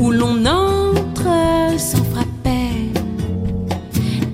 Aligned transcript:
Où 0.00 0.10
l'on 0.10 0.44
entre 0.44 1.28
sans 1.78 2.04
frapper. 2.12 2.92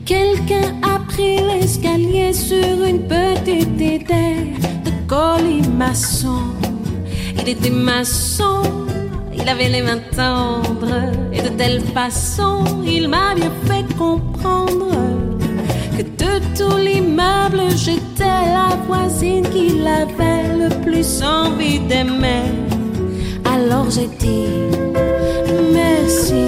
Quelqu'un 0.05 0.75
a 0.83 0.99
pris 1.09 1.39
l'escalier 1.39 2.33
sur 2.33 2.85
une 2.85 3.03
petite 3.07 3.81
idée 3.81 4.55
de 4.85 4.91
colimaçon. 5.07 6.43
Il 7.39 7.49
était 7.49 7.71
maçon, 7.71 8.63
il 9.35 9.49
avait 9.49 9.69
les 9.69 9.83
mains 9.83 10.03
tendres, 10.15 11.13
et 11.33 11.43
de 11.43 11.49
telle 11.49 11.81
façon 11.95 12.65
il 12.85 13.09
m'a 13.09 13.35
bien 13.35 13.53
fait 13.67 13.87
comprendre 13.97 14.91
que 15.97 16.03
de 16.03 16.33
tout 16.57 16.77
l'immeuble, 16.77 17.63
j'étais 17.77 18.45
la 18.59 18.77
voisine 18.87 19.47
qu'il 19.51 19.87
avait 19.87 20.57
le 20.63 20.69
plus 20.83 21.23
envie 21.23 21.81
d'aimer. 21.81 22.70
Alors 23.61 23.91
j'ai 23.91 24.09
dit 24.19 24.49
merci, 25.71 26.45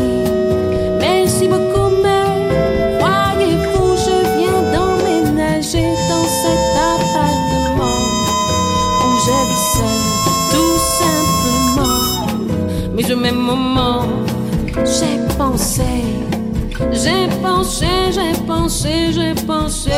merci 0.98 1.46
beaucoup, 1.46 1.90
mais 2.02 2.24
voyez-vous, 2.98 3.90
je 4.04 4.16
viens 4.38 4.60
d'emménager 4.72 5.88
dans 6.08 6.26
cet 6.40 6.64
appartement 6.92 8.00
où 9.04 9.08
je 9.24 9.36
vis 9.48 9.66
seule, 9.76 10.04
tout 10.52 10.78
simplement. 11.00 12.06
Mais 12.94 13.06
au 13.12 13.16
même 13.16 13.40
moment, 13.50 14.02
j'ai 14.96 15.16
pensé. 15.36 15.92
J'ai 16.92 17.28
pensé, 17.42 17.90
j'ai 18.10 18.32
pensé, 18.46 19.12
j'ai 19.12 19.34
pensé. 19.46 19.90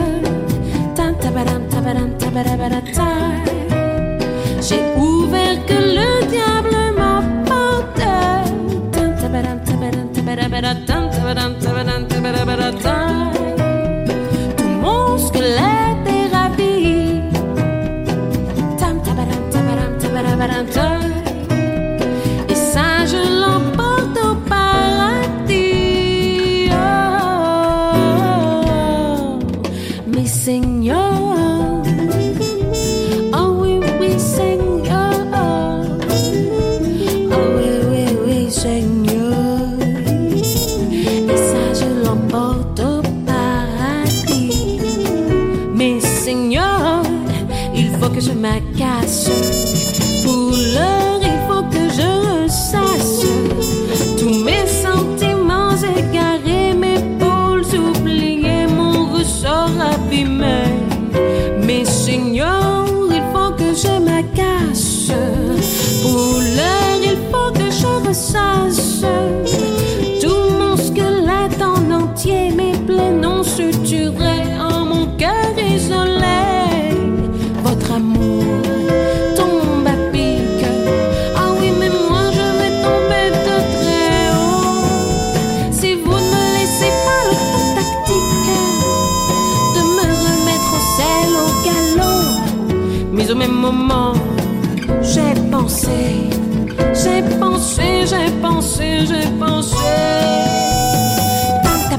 J'ai 4.61 4.81
ouvert 4.97 5.65
que 5.65 5.73
le 5.73 6.25
diable 6.29 6.75
m'emporte. 6.97 8.03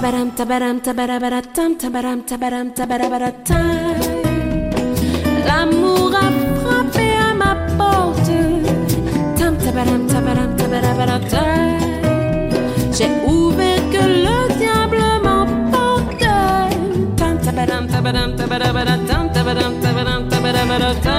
Tabaram, 0.04 0.31
tabaram, 0.37 0.81
tabarabaratam, 0.82 1.70
tabaram, 1.81 2.19
tabaram, 2.28 2.66
tabarabaratam. 2.76 3.97
L'amour 5.47 6.15
a 6.22 6.25
frappé 6.60 7.09
à 7.26 7.32
ma 7.41 7.53
porte. 7.78 8.41
Tam, 9.38 9.56
tabaram, 9.64 10.02
tabaram, 10.12 10.50
tabarabaratam. 10.58 11.78
J'ai 12.96 13.11
ouvert 13.32 13.84
que 13.93 14.02
le 14.25 14.38
diable 14.58 15.06
m'emporte. 15.25 16.34
Tam, 17.17 17.34
tabaram, 17.44 17.84
tabaram, 17.93 18.31
tabarabaratam, 18.37 19.23
tabaram, 19.32 19.73
tabaram, 19.84 20.20
tabarabaratam. 20.28 21.13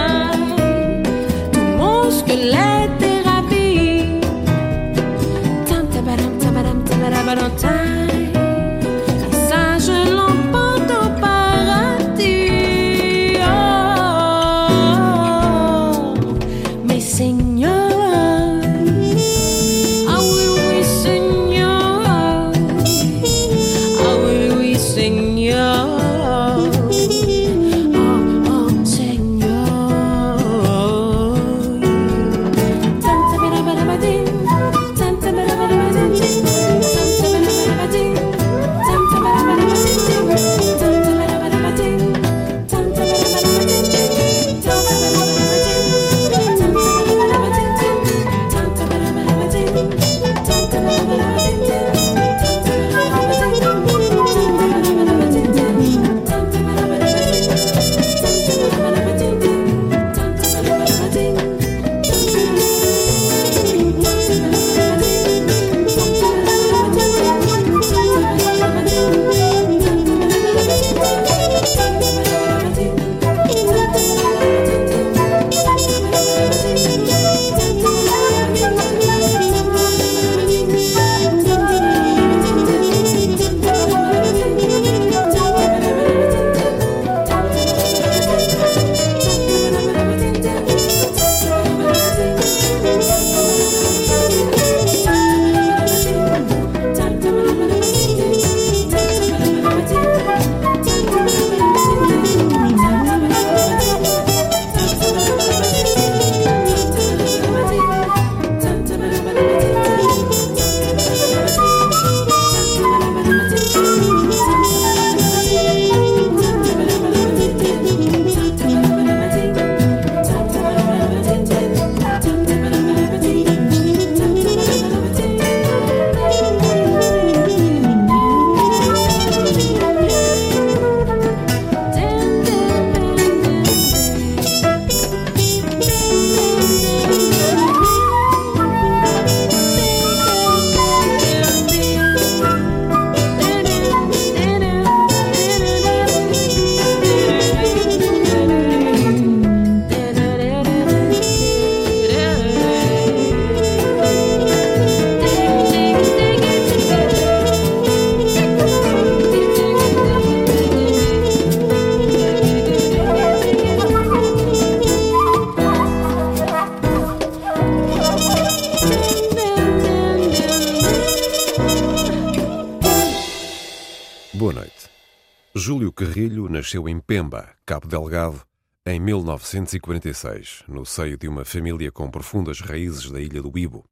Nasceu 176.66 176.90
em 176.90 177.00
Pemba, 177.00 177.54
Cabo 177.64 177.88
Delgado, 177.88 178.42
em 178.88 179.00
1946, 179.00 180.64
no 180.68 180.84
seio 180.84 181.16
de 181.16 181.28
uma 181.28 181.46
família 181.46 181.92
com 181.92 182.10
profundas 182.10 182.60
raízes 182.60 183.12
da 183.12 183.22
ilha 183.22 183.40
do 183.40 183.56
Ibo. 183.56 183.86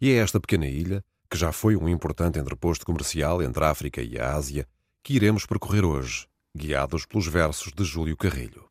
E 0.00 0.10
é 0.10 0.16
esta 0.16 0.40
pequena 0.40 0.66
ilha, 0.66 1.04
que 1.30 1.38
já 1.38 1.52
foi 1.52 1.76
um 1.76 1.88
importante 1.88 2.36
entreposto 2.36 2.84
comercial 2.84 3.40
entre 3.40 3.64
a 3.64 3.70
África 3.70 4.02
e 4.02 4.18
a 4.18 4.34
Ásia, 4.34 4.66
que 5.04 5.14
iremos 5.14 5.46
percorrer 5.46 5.84
hoje, 5.84 6.26
guiados 6.52 7.06
pelos 7.06 7.28
versos 7.28 7.72
de 7.72 7.84
Júlio 7.84 8.16
Carrilho. 8.16 8.68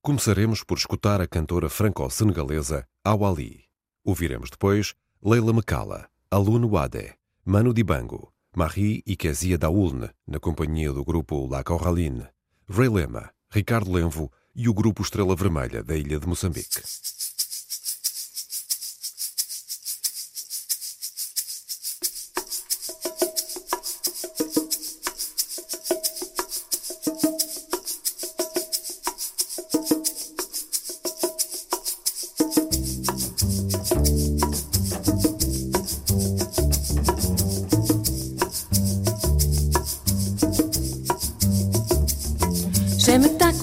Começaremos 0.00 0.62
por 0.62 0.78
escutar 0.78 1.20
a 1.20 1.26
cantora 1.26 1.68
franco-senegalesa 1.68 2.86
Awali. 3.02 3.64
Ouviremos 4.04 4.48
depois 4.48 4.94
Leila 5.20 5.52
Mekala, 5.52 6.08
Alun 6.30 6.68
Wade, 6.68 7.14
Manu 7.44 7.74
Dibango, 7.74 8.32
Marie 8.54 9.02
e 9.04 9.16
Kezia 9.16 9.58
Daulne, 9.58 10.10
na 10.24 10.38
companhia 10.38 10.92
do 10.92 11.04
grupo 11.04 11.48
La 11.50 11.64
Corraline, 11.64 12.28
Ray 12.68 12.88
Lema, 12.88 13.30
Ricardo 13.50 13.92
Lenvo 13.92 14.32
e 14.54 14.70
o 14.70 14.74
grupo 14.74 15.02
Estrela 15.02 15.36
Vermelha 15.36 15.82
da 15.84 15.94
ilha 15.94 16.18
de 16.18 16.26
Moçambique. 16.26 16.80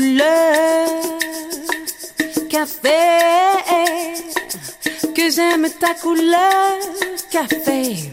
couleur 0.00 0.88
café. 2.48 2.88
Que 5.14 5.30
j'aime 5.30 5.68
ta 5.78 5.92
couleur 5.94 6.78
café. 7.30 8.10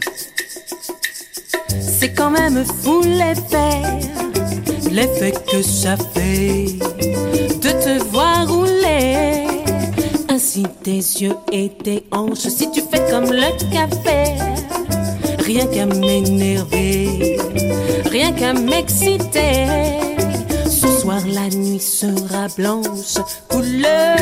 C'est 1.80 2.12
quand 2.12 2.30
même 2.30 2.62
fou 2.82 3.00
l'effet, 3.02 3.80
l'effet 4.90 5.32
que 5.50 5.62
ça 5.62 5.96
fait 6.14 6.66
de 7.64 7.70
te 7.70 8.04
voir 8.04 8.46
rouler. 8.46 9.46
Ainsi 10.28 10.64
tes 10.84 10.98
yeux 10.98 11.36
et 11.52 11.70
tes 11.70 12.04
hanches, 12.12 12.48
si 12.48 12.70
tu 12.70 12.82
fais 12.82 13.10
comme 13.10 13.32
le 13.32 13.50
café, 13.72 14.34
rien 15.38 15.66
qu'à 15.66 15.86
m'énerver, 15.86 17.38
rien 18.10 18.32
qu'à 18.32 18.52
m'exciter 18.52 20.07
la 21.32 21.48
nuit 21.48 21.80
sera 21.80 22.48
blanche, 22.56 23.18
couleur 23.48 24.18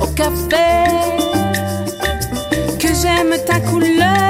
au 0.00 0.06
café. 0.14 0.84
Que 2.78 2.88
j'aime 2.88 3.34
ta 3.46 3.60
couleur, 3.60 4.29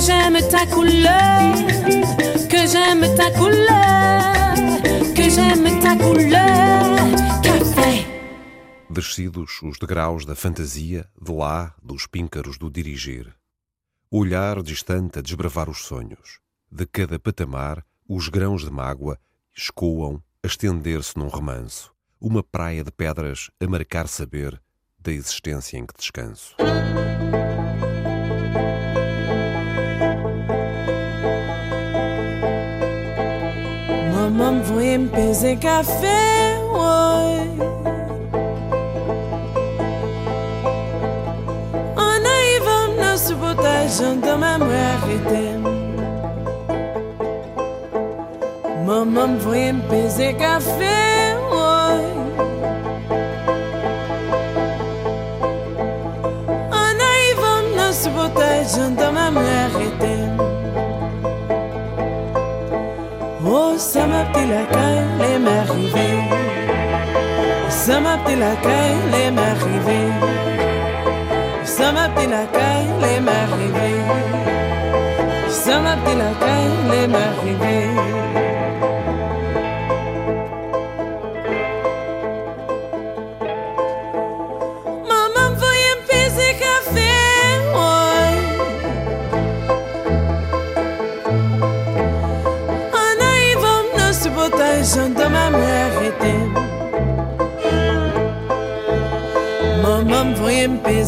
j'aime 0.00 0.40
ta 0.48 0.66
couleur. 0.66 1.54
Que 2.48 2.66
j'aime 2.66 3.14
ta 3.16 3.30
couleur. 3.32 4.74
Que 5.14 5.28
j'aime 5.28 5.80
ta 5.80 5.96
couleur. 5.96 7.42
Café. 7.42 8.06
Descidos 8.88 9.62
os 9.62 9.78
degraus 9.78 10.24
da 10.24 10.34
fantasia, 10.34 11.08
de 11.20 11.32
lá, 11.32 11.74
dos 11.82 12.06
píncaros 12.06 12.58
do 12.58 12.70
dirigir. 12.70 13.34
O 14.10 14.18
olhar 14.18 14.62
distante 14.62 15.18
a 15.18 15.22
desbravar 15.22 15.68
os 15.68 15.84
sonhos. 15.84 16.40
De 16.70 16.86
cada 16.86 17.18
patamar, 17.18 17.84
os 18.08 18.28
grãos 18.28 18.64
de 18.64 18.70
mágoa 18.70 19.18
escoam 19.56 20.22
a 20.42 20.46
estender-se 20.46 21.18
num 21.18 21.28
remanso, 21.28 21.92
uma 22.20 22.42
praia 22.42 22.82
de 22.82 22.90
pedras 22.90 23.50
a 23.60 23.66
marcar 23.66 24.08
saber 24.08 24.60
da 24.98 25.12
existência 25.12 25.78
em 25.78 25.86
que 25.86 25.94
descanso. 25.96 26.56
mpeze 34.98 35.56
kafe 35.56 36.18
woy. 36.74 37.36
An 41.96 42.24
aivam 42.36 42.90
nan 43.00 43.16
supotaj 43.18 43.86
jan 43.98 44.20
daman 44.24 44.60
mwen 44.60 44.84
arretem 44.92 45.62
Maman 48.86 49.30
mvoye 49.36 49.72
mpeze 49.72 50.32
kafe 50.32 50.96
woy. 51.52 52.04
An 56.82 57.00
aivam 57.14 57.64
nan 57.76 57.92
supotaj 58.00 58.64
jan 58.76 58.96
daman 58.96 59.32
mwen 59.34 59.56
ça 64.32 64.38
m'a 64.38 64.38
petit 64.38 64.46
la 64.46 64.64
caille, 64.66 65.04
les 65.20 65.38
m'arriver. 65.38 66.14
Ça 67.68 68.00
m'a 68.00 68.18
petit 68.18 68.36
la 68.36 68.54
caille, 68.56 68.98
les 69.12 69.30
m'arriver. 69.30 70.06
Ça 71.64 71.92
m'a 71.92 72.08
petit 72.08 72.26
la 72.26 72.44
caille, 72.46 72.88
les 73.02 73.20
m'arriver. 73.20 73.89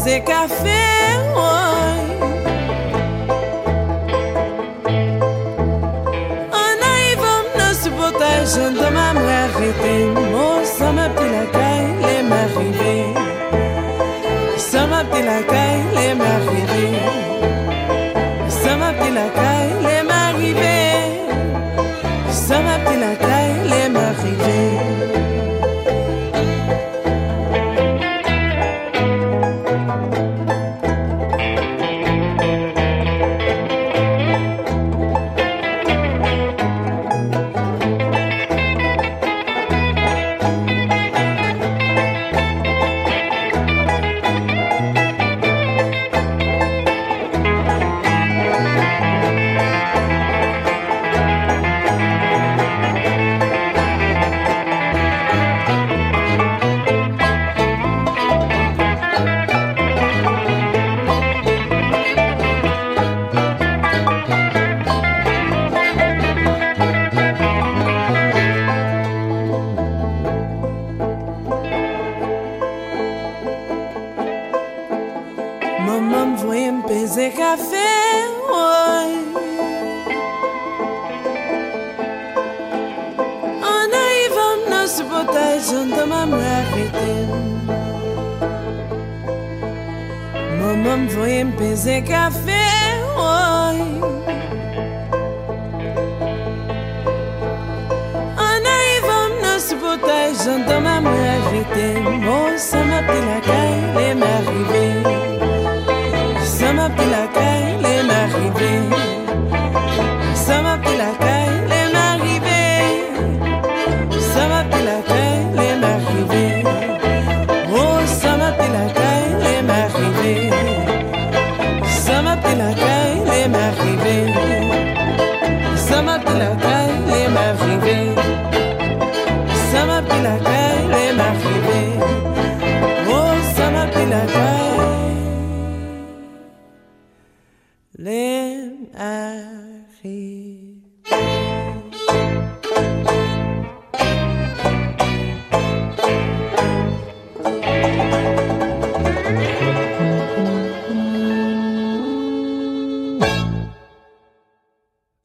fazer 0.02 0.20
café. 0.24 1.11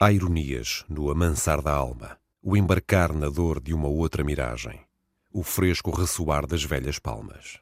Há 0.08 0.14
ironias 0.14 0.86
no 0.88 1.12
amansar 1.12 1.62
da 1.62 1.74
alma, 1.74 2.18
o 2.42 2.56
embarcar 2.56 3.12
na 3.12 3.28
dor 3.28 3.60
de 3.60 3.74
uma 3.74 3.90
outra 3.90 4.24
miragem, 4.24 4.80
o 5.34 5.44
fresco 5.44 5.92
ressoar 5.92 6.48
das 6.48 6.64
velhas 6.64 6.98
palmas. 6.98 7.60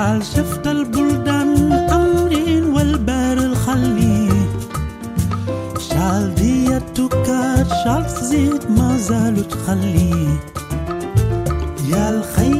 تعال 0.00 0.24
شفت 0.24 0.66
البلدان 0.66 1.72
أمرين 1.72 2.64
والبار 2.64 3.38
الخلي. 3.38 4.28
شال 5.78 6.34
دي 6.34 6.76
التكار 6.76 7.66
شال 7.84 8.04
زيت 8.22 8.70
ما 8.70 8.96
زالوا 8.96 9.42
تخلي. 9.42 10.28
يا 11.88 12.10
الخير 12.10 12.59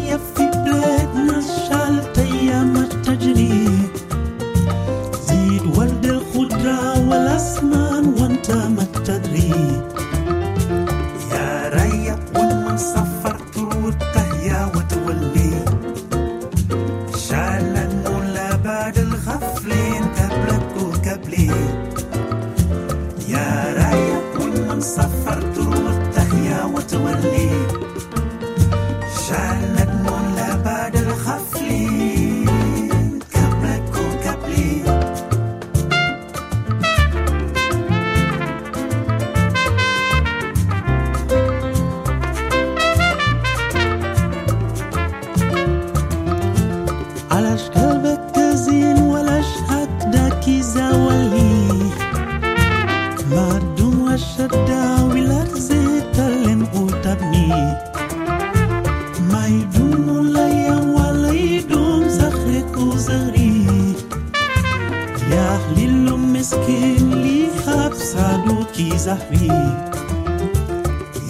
kizahri 68.81 69.53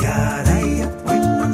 Ya 0.03 0.43
rayya, 0.47 0.87
when 1.05 1.51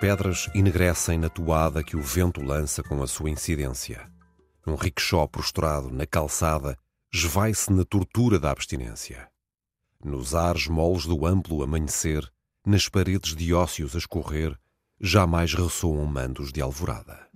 pedras 0.00 0.48
enegrecem 0.54 1.18
na 1.18 1.28
toada 1.28 1.82
que 1.82 1.96
o 1.96 2.02
vento 2.02 2.40
lança 2.40 2.82
com 2.82 3.02
a 3.02 3.06
sua 3.06 3.30
incidência. 3.30 4.08
Um 4.66 4.74
rickshaw 4.74 5.28
prostrado 5.28 5.90
na 5.90 6.06
calçada 6.06 6.76
esvai-se 7.12 7.72
na 7.72 7.84
tortura 7.84 8.38
da 8.38 8.50
abstinência. 8.50 9.28
Nos 10.04 10.34
ares 10.34 10.68
moles 10.68 11.04
do 11.04 11.26
amplo 11.26 11.62
amanhecer, 11.62 12.22
nas 12.64 12.88
paredes 12.88 13.34
de 13.34 13.52
ócios 13.52 13.94
a 13.94 13.98
escorrer, 13.98 14.56
jamais 15.00 15.54
ressoam 15.54 16.04
mandos 16.06 16.52
de 16.52 16.60
alvorada. 16.60 17.28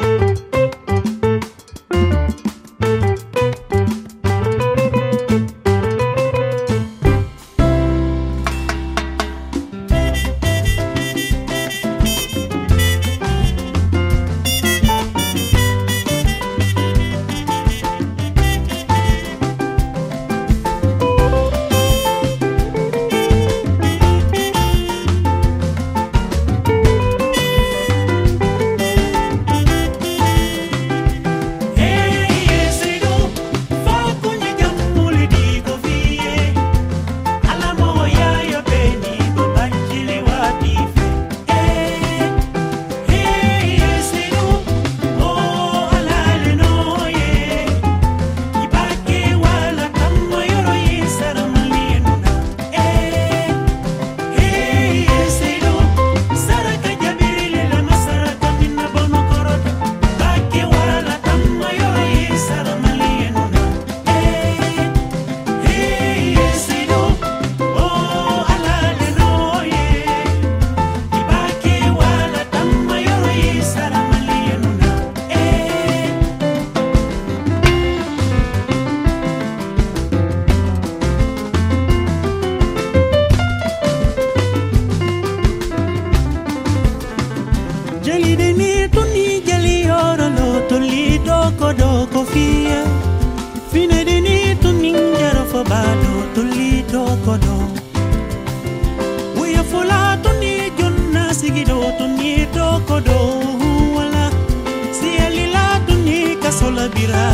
Musician. 106.95 107.33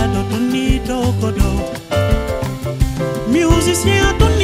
musicien 3.68 4.37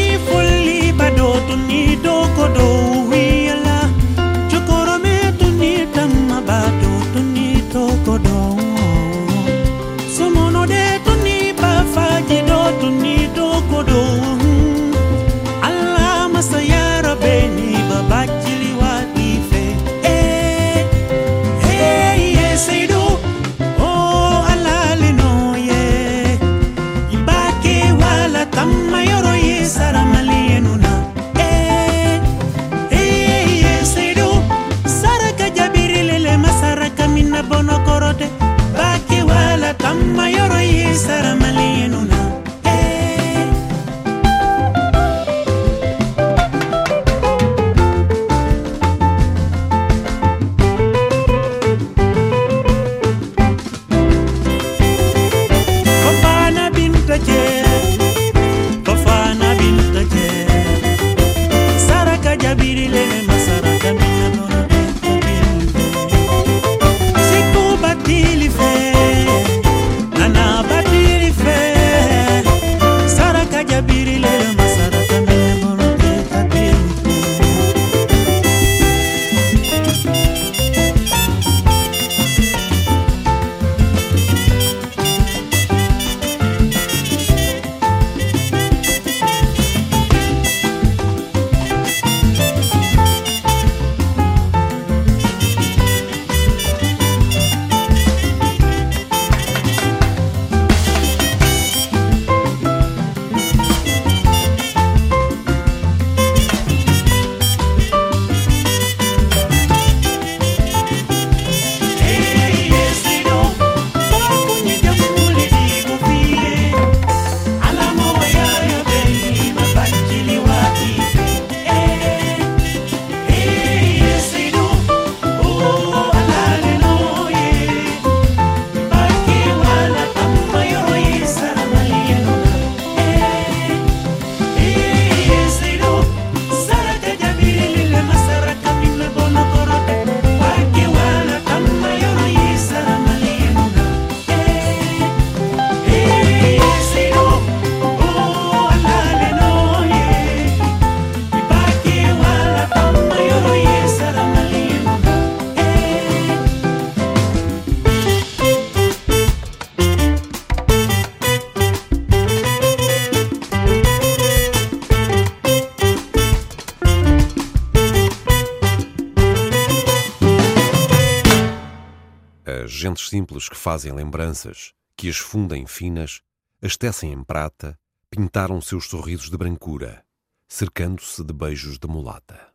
gentes 172.84 173.08
simples 173.08 173.48
que 173.48 173.56
fazem 173.56 173.92
lembranças, 173.92 174.74
que 174.94 175.08
as 175.08 175.16
fundem 175.16 175.66
finas, 175.66 176.20
as 176.60 176.76
tecem 176.76 177.10
em 177.10 177.24
prata, 177.24 177.78
pintaram 178.10 178.60
seus 178.60 178.88
sorrisos 178.88 179.30
de 179.30 179.38
brancura, 179.38 180.04
cercando-se 180.46 181.24
de 181.24 181.32
beijos 181.32 181.78
de 181.78 181.88
mulata. 181.88 182.53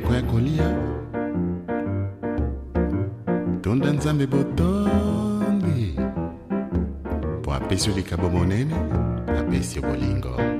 kwe 0.00 0.22
kolia. 0.22 0.76
Tonda 3.62 3.92
nzambe 3.92 4.26
botombi 4.26 5.98
mpo 7.40 7.54
apesi 7.54 7.90
yo 7.90 7.96
likabo 7.96 8.30
monene 8.30 8.74
apesi 9.38 9.76
yo 9.76 9.82
bolingo. 9.82 10.59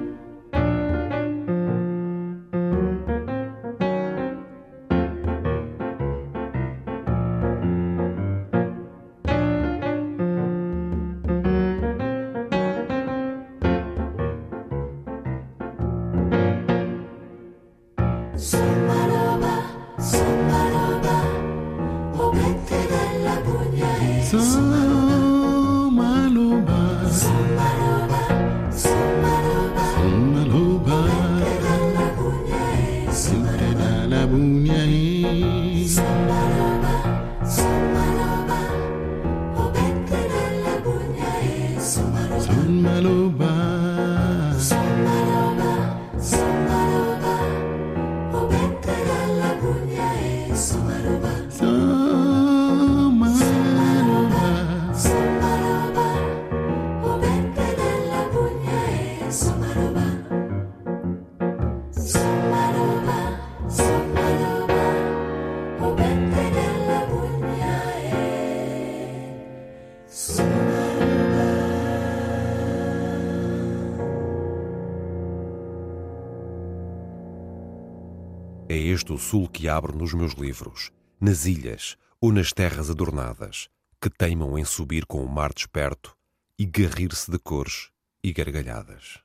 O 79.12 79.18
sul 79.18 79.48
que 79.48 79.68
abro 79.68 79.96
nos 79.96 80.14
meus 80.14 80.32
livros, 80.32 80.90
nas 81.20 81.46
ilhas 81.46 81.96
ou 82.20 82.32
nas 82.32 82.52
terras 82.52 82.90
adornadas, 82.90 83.68
que 84.00 84.10
teimam 84.10 84.58
em 84.58 84.64
subir 84.64 85.04
com 85.06 85.22
o 85.22 85.28
mar 85.28 85.52
desperto 85.52 86.16
e 86.58 86.64
garrir-se 86.64 87.30
de 87.30 87.38
cores 87.38 87.90
e 88.22 88.32
gargalhadas. 88.32 89.18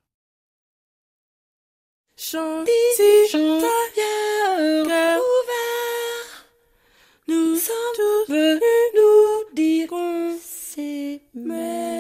Nous 7.28 7.58
sommes 7.60 8.28
venus 8.28 8.92
nous 8.94 9.50
dire 9.56 9.88
qu'on 9.88 10.38
s'aimait. 10.40 11.96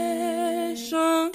Chant 0.76 1.32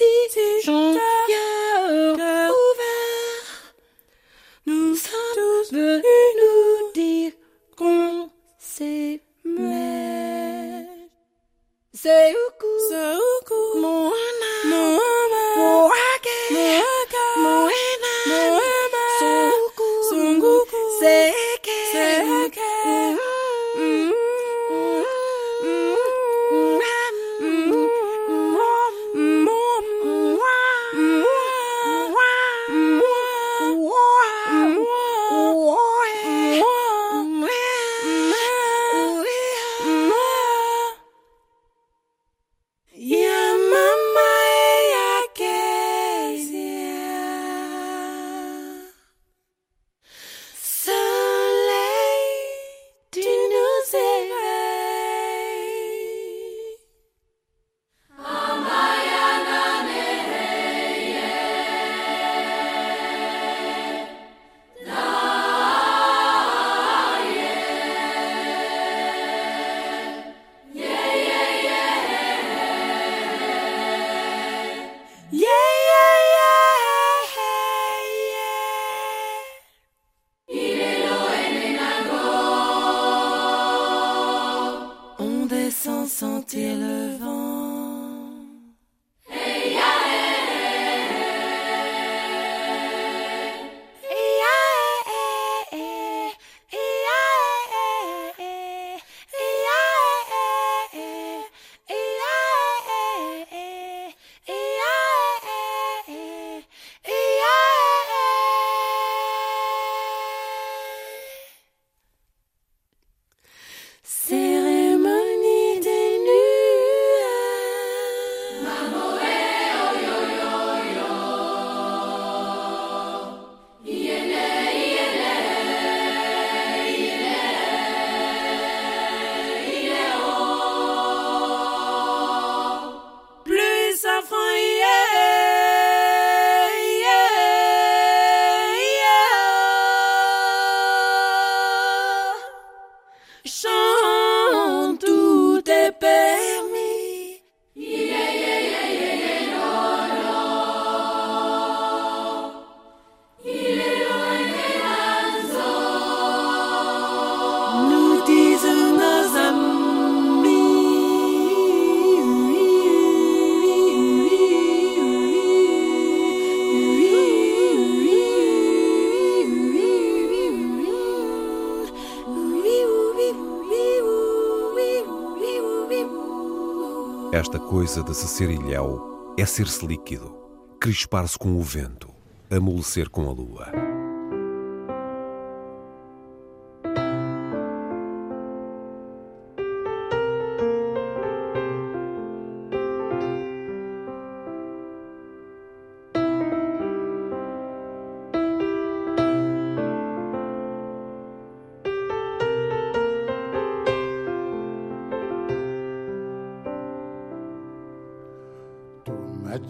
coisa 177.70 178.02
de 178.02 178.12
se 178.12 178.26
ser 178.26 178.50
ilhéu 178.50 179.32
é 179.38 179.46
ser-se 179.46 179.86
líquido, 179.86 180.36
crispar-se 180.80 181.38
com 181.38 181.52
o 181.52 181.62
vento, 181.62 182.12
amolecer 182.50 183.08
com 183.08 183.28
a 183.28 183.32
lua. 183.32 183.79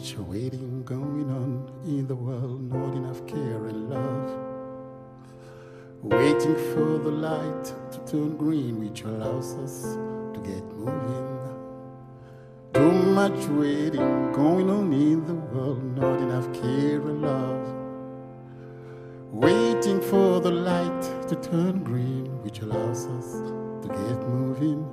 Much 0.00 0.16
waiting 0.16 0.82
going 0.82 1.28
on 1.30 1.70
in 1.84 2.06
the 2.06 2.14
world, 2.14 2.72
not 2.72 2.94
enough 2.94 3.26
care 3.26 3.66
and 3.66 3.90
love. 3.90 4.30
Waiting 6.02 6.54
for 6.72 6.98
the 6.98 7.10
light 7.10 7.64
to 7.92 7.98
turn 8.10 8.34
green, 8.38 8.80
which 8.80 9.02
allows 9.02 9.52
us 9.56 9.82
to 10.32 10.40
get 10.42 10.64
moving. 10.72 11.38
Too 12.72 12.92
much 13.12 13.46
waiting 13.48 14.32
going 14.32 14.70
on 14.70 14.90
in 14.90 15.26
the 15.26 15.34
world, 15.34 15.84
not 15.94 16.18
enough 16.18 16.50
care 16.54 17.00
and 17.00 17.20
love. 17.20 17.66
Waiting 19.32 20.00
for 20.00 20.40
the 20.40 20.50
light 20.50 21.28
to 21.28 21.36
turn 21.36 21.84
green, 21.84 22.42
which 22.42 22.60
allows 22.60 23.06
us 23.06 23.32
to 23.82 23.88
get 23.88 24.18
moving. 24.28 24.89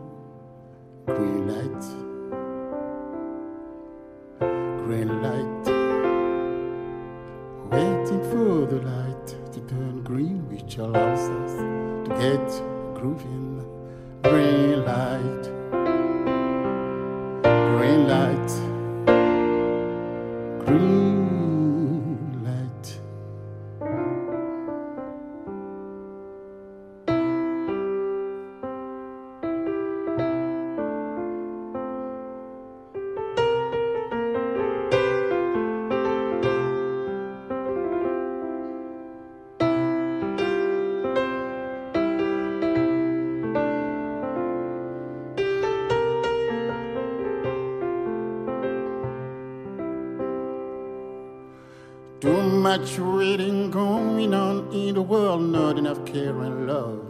Too 52.20 52.42
much 52.42 52.98
waiting 52.98 53.70
going 53.70 54.34
on 54.34 54.72
in 54.74 54.96
the 54.96 55.04
world, 55.04 55.40
not 55.40 55.78
enough 55.78 56.04
care 56.04 56.42
and 56.42 56.66
love. 56.66 57.08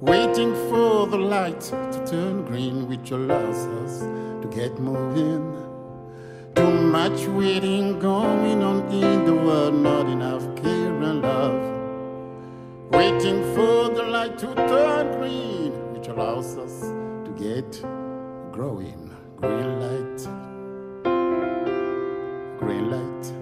Waiting 0.00 0.52
for 0.68 1.06
the 1.06 1.16
light 1.16 1.60
to 1.60 2.04
turn 2.04 2.44
green, 2.44 2.88
which 2.88 3.12
allows 3.12 3.66
us 3.84 4.00
to 4.42 4.48
get 4.52 4.80
moving. 4.80 5.54
Too 6.56 6.70
much 6.70 7.28
waiting 7.28 8.00
going 8.00 8.64
on 8.64 8.80
in 8.90 9.24
the 9.24 9.34
world, 9.34 9.74
not 9.74 10.08
enough 10.08 10.42
care 10.56 11.00
and 11.02 11.22
love. 11.22 11.62
Waiting 12.90 13.44
for 13.54 13.90
the 13.90 14.02
light 14.02 14.36
to 14.38 14.52
turn 14.56 15.20
green, 15.20 15.70
which 15.92 16.08
allows 16.08 16.58
us 16.58 16.80
to 17.24 17.30
get 17.38 17.80
growing. 18.50 19.14
Green 19.36 19.80
light, 19.80 20.26
green 22.58 22.90
light. 22.90 23.35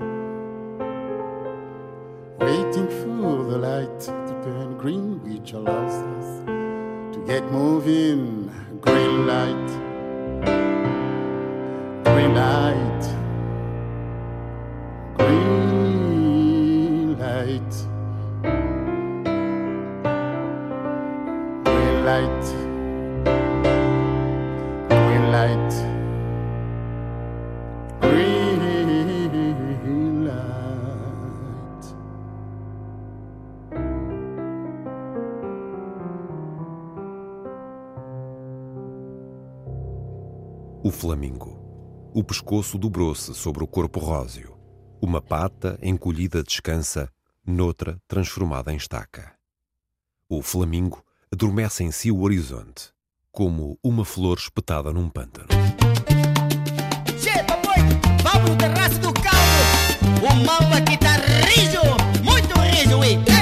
O 42.13 42.25
pescoço 42.25 42.77
dobrou-se 42.77 43.35
sobre 43.35 43.63
o 43.63 43.67
corpo 43.69 44.01
róseo. 44.01 44.59
Uma 45.01 45.23
pata 45.23 45.79
encolhida 45.81 46.43
descansa, 46.43 47.09
noutra 47.47 48.01
transformada 48.09 48.73
em 48.73 48.77
estaca. 48.77 49.33
O 50.29 50.43
flamingo 50.43 51.05
adormece 51.33 51.85
em 51.85 51.93
si 51.93 52.11
o 52.11 52.21
horizonte, 52.23 52.91
como 53.31 53.79
uma 53.83 54.05
flor 54.05 54.39
espetada 54.39 54.93
num 54.93 55.09
pântano. 55.09 55.49
Vamos 58.23 58.51
no 58.51 58.57
terraço 58.57 58.99
do 58.99 59.13
caldo. 59.13 60.21
O 60.21 60.45
mal 60.45 60.73
aqui 60.73 60.97
tá 60.97 61.17
rijo, 61.47 61.81
muito 62.25 62.59
rijo, 62.59 62.99
ui. 62.99 63.34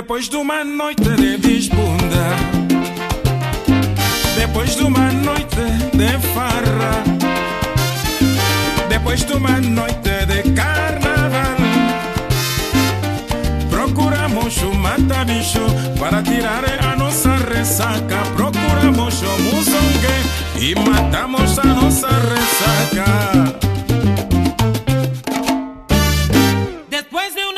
Depois 0.00 0.30
de 0.30 0.36
uma 0.38 0.64
noite 0.64 1.02
de 1.02 1.36
desbunda. 1.36 2.24
Depois 4.34 4.74
de 4.74 4.82
uma 4.82 5.12
noite 5.12 5.60
de 5.92 6.18
farra. 6.32 7.04
Depois 8.88 9.22
de 9.22 9.34
uma 9.34 9.60
noite 9.60 10.24
de 10.26 10.52
carnaval. 10.54 11.54
Procuramos 13.68 14.56
o 14.62 14.74
mata-bicho 14.74 15.66
Para 15.98 16.22
tirar 16.22 16.64
a 16.82 16.96
nossa 16.96 17.36
ressaca. 17.36 18.22
Procuramos 18.34 19.20
o 19.20 19.38
muzongue 19.42 20.16
E 20.58 20.74
matamos 20.76 21.58
a 21.58 21.64
nossa 21.64 22.08
ressaca. 22.08 23.60
Después 26.88 27.34
de 27.34 27.49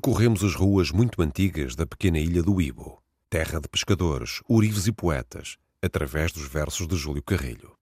percorremos 0.00 0.42
as 0.42 0.54
ruas 0.54 0.90
muito 0.90 1.20
antigas 1.20 1.76
da 1.76 1.84
pequena 1.84 2.18
ilha 2.18 2.42
do 2.42 2.58
Ibo, 2.58 3.02
terra 3.28 3.60
de 3.60 3.68
pescadores, 3.68 4.40
urives 4.48 4.86
e 4.86 4.92
poetas, 4.92 5.58
através 5.82 6.32
dos 6.32 6.44
versos 6.44 6.88
de 6.88 6.96
Júlio 6.96 7.22
Carrilho. 7.22 7.74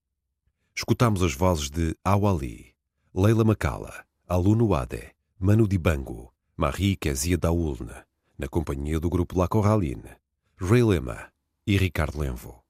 Escutámos 0.75 1.23
as 1.23 1.33
vozes 1.33 1.71
de 1.71 1.95
Awali, 2.03 2.75
Leila 3.15 3.45
Macala, 3.45 4.05
Aluno 4.27 4.75
Ade, 4.75 5.13
Manu 5.39 5.69
Dibango, 5.69 6.35
Marie 6.57 6.97
Kezia 6.97 7.39
Daulne, 7.39 8.03
na 8.37 8.49
companhia 8.49 8.99
do 8.99 9.09
grupo 9.09 9.39
La 9.39 9.47
Corraline, 9.47 10.17
Ray 10.57 10.83
Lema 10.83 11.31
e 11.65 11.77
Ricardo 11.77 12.19
Lenvo. 12.19 12.65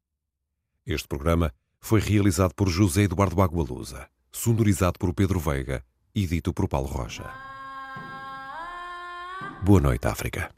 Este 0.84 1.08
programa 1.08 1.54
foi 1.80 2.00
realizado 2.00 2.54
por 2.54 2.68
José 2.68 3.04
Eduardo 3.04 3.40
Agualusa, 3.40 4.10
sonorizado 4.30 4.98
por 4.98 5.14
Pedro 5.14 5.40
Veiga 5.40 5.82
e 6.14 6.26
dito 6.26 6.52
por 6.52 6.68
Paulo 6.68 6.88
Rocha. 6.88 7.57
Boa 9.62 9.80
noite, 9.80 10.06
África. 10.06 10.50